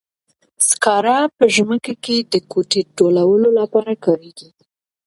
[0.67, 4.49] سکاره په ژمي کې د کوټې تودولو لپاره کاریږي.